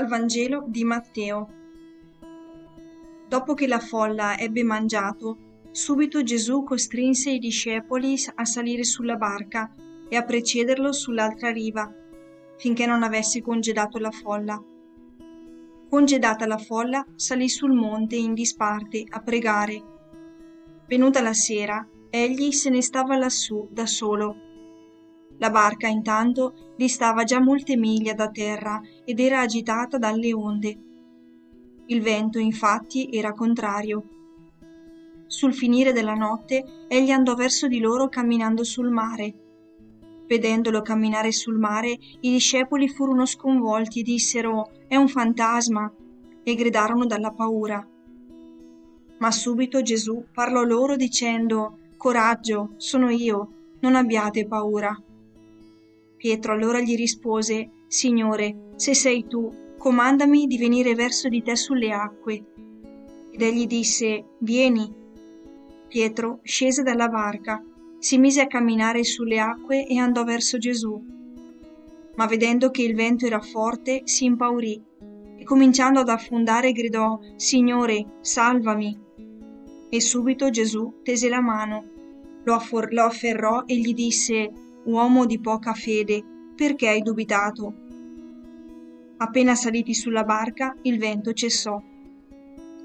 [0.00, 1.48] Dal Vangelo di Matteo.
[3.28, 5.36] Dopo che la folla ebbe mangiato,
[5.72, 9.74] subito Gesù costrinse i discepoli a salire sulla barca
[10.08, 11.92] e a precederlo sull'altra riva,
[12.56, 14.58] finché non avesse congedato la folla.
[15.90, 19.82] Congedata la folla, salì sul monte in disparte a pregare.
[20.86, 24.48] Venuta la sera, egli se ne stava lassù da solo
[25.40, 30.78] la barca intanto distava già molte miglia da terra ed era agitata dalle onde.
[31.86, 34.04] Il vento infatti era contrario.
[35.26, 39.34] Sul finire della notte egli andò verso di loro camminando sul mare.
[40.26, 41.88] Vedendolo camminare sul mare,
[42.20, 45.90] i discepoli furono sconvolti e dissero È un fantasma
[46.42, 47.84] e gridarono dalla paura.
[49.18, 54.96] Ma subito Gesù parlò loro dicendo Coraggio, sono io, non abbiate paura.
[56.20, 61.92] Pietro allora gli rispose, Signore, se sei tu, comandami di venire verso di te sulle
[61.92, 62.44] acque.
[63.30, 64.92] Ed egli disse, Vieni.
[65.88, 67.64] Pietro scese dalla barca,
[67.98, 71.02] si mise a camminare sulle acque e andò verso Gesù.
[72.16, 74.78] Ma vedendo che il vento era forte, si impaurì
[75.38, 78.94] e cominciando ad affondare gridò, Signore, salvami.
[79.88, 81.82] E subito Gesù tese la mano,
[82.44, 84.52] lo, affor- lo afferrò e gli disse,
[84.90, 86.22] uomo di poca fede,
[86.54, 87.74] perché hai dubitato?
[89.18, 91.80] Appena saliti sulla barca, il vento cessò.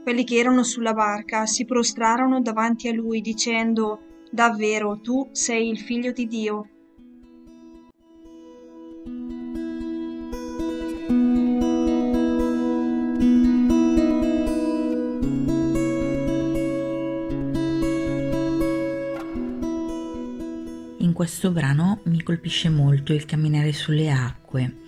[0.03, 5.79] Quelli che erano sulla barca si prostrarono davanti a lui dicendo, Davvero tu sei il
[5.79, 6.69] figlio di Dio.
[21.15, 24.79] Questo brano mi colpisce molto il camminare sulle acque.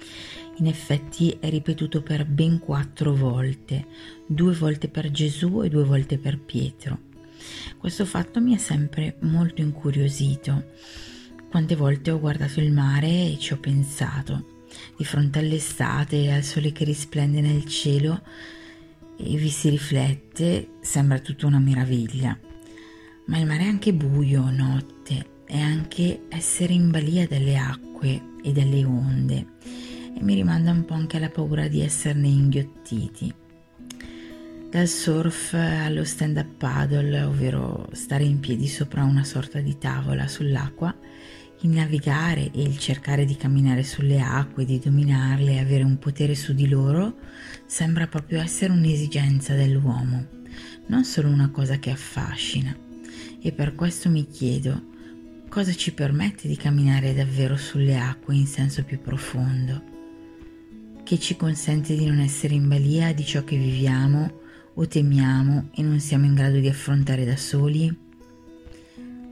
[0.57, 3.87] In effetti è ripetuto per ben quattro volte,
[4.27, 6.99] due volte per Gesù e due volte per Pietro.
[7.77, 10.65] Questo fatto mi ha sempre molto incuriosito.
[11.49, 14.65] Quante volte ho guardato il mare e ci ho pensato.
[14.97, 18.21] Di fronte all'estate e al sole che risplende nel cielo
[19.15, 22.37] e vi si riflette, sembra tutta una meraviglia.
[23.27, 28.51] Ma il mare è anche buio, notte, è anche essere in balia delle acque e
[28.51, 29.45] delle onde
[30.13, 33.33] e mi rimanda un po' anche alla paura di esserne inghiottiti.
[34.69, 40.93] Dal surf allo stand-up paddle, ovvero stare in piedi sopra una sorta di tavola sull'acqua,
[41.61, 46.35] il navigare e il cercare di camminare sulle acque, di dominarle e avere un potere
[46.35, 47.15] su di loro,
[47.65, 50.25] sembra proprio essere un'esigenza dell'uomo,
[50.87, 52.75] non solo una cosa che affascina.
[53.39, 54.95] E per questo mi chiedo,
[55.49, 59.81] cosa ci permette di camminare davvero sulle acque in senso più profondo,
[61.03, 64.41] che ci consente di non essere in balia di ciò che viviamo
[64.73, 68.05] o temiamo e non siamo in grado di affrontare da soli.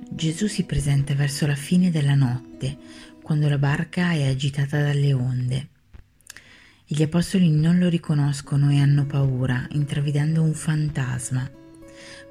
[0.09, 2.77] Gesù si presenta verso la fine della notte,
[3.21, 5.69] quando la barca è agitata dalle onde.
[6.87, 11.63] gli apostoli non lo riconoscono e hanno paura, intravedendo un fantasma.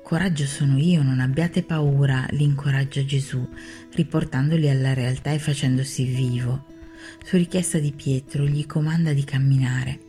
[0.02, 3.48] Coraggio sono io, non abbiate paura, li incoraggia Gesù,
[3.94, 6.66] riportandoli alla realtà e facendosi vivo.
[7.24, 10.00] Su richiesta di Pietro gli comanda di camminare,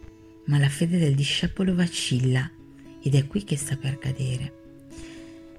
[0.47, 2.49] ma la fede del discepolo vacilla
[3.01, 4.53] ed è qui che sta per cadere.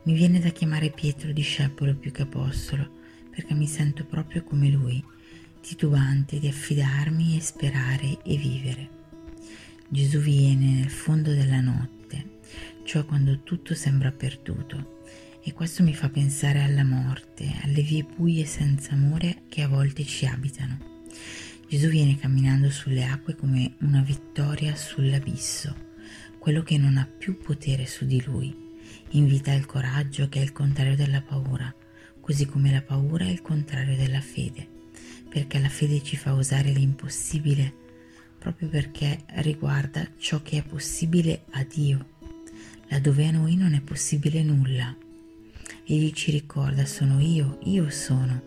[0.02, 2.88] Mi viene da chiamare Pietro discepolo più che apostolo,
[3.30, 5.02] perché mi sento proprio come lui,
[5.62, 8.88] titubante di affidarmi e sperare e vivere.
[9.88, 11.95] Gesù viene nel fondo della notte
[12.86, 14.94] cioè quando tutto sembra perduto.
[15.42, 20.04] E questo mi fa pensare alla morte, alle vie buie senza amore che a volte
[20.04, 21.04] ci abitano.
[21.68, 25.74] Gesù viene camminando sulle acque come una vittoria sull'abisso,
[26.38, 28.56] quello che non ha più potere su di lui.
[29.10, 31.72] Invita il coraggio che è il contrario della paura,
[32.20, 34.66] così come la paura è il contrario della fede,
[35.28, 37.74] perché la fede ci fa osare l'impossibile,
[38.38, 42.14] proprio perché riguarda ciò che è possibile a Dio
[42.88, 44.94] laddove a noi non è possibile nulla.
[45.84, 48.42] Egli ci ricorda sono io, io sono,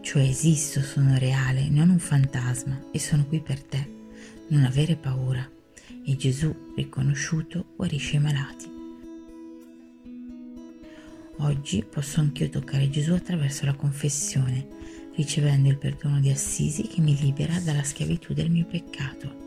[0.00, 3.88] cioè esisto, sono reale, non un fantasma e sono qui per te,
[4.48, 5.48] non avere paura.
[6.04, 8.70] E Gesù, riconosciuto, guarisce i malati.
[11.38, 14.66] Oggi posso anch'io toccare Gesù attraverso la confessione,
[15.14, 19.40] ricevendo il perdono di Assisi che mi libera dalla schiavitù del mio peccato.